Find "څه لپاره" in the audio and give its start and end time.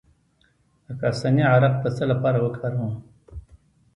1.97-2.37